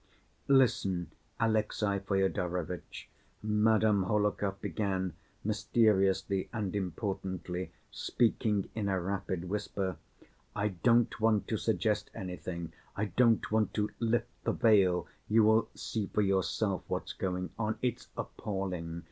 [0.47, 3.07] Listen, Alexey Fyodorovitch,"
[3.43, 9.97] Madame Hohlakov began mysteriously and importantly, speaking in a rapid whisper.
[10.55, 15.69] "I don't want to suggest anything, I don't want to lift the veil, you will
[15.75, 17.77] see for yourself what's going on.
[17.83, 18.99] It's appalling.